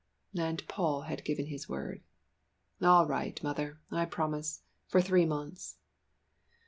[0.35, 2.01] And Paul had given his word.
[2.81, 5.77] "All right, mother I promise for three months."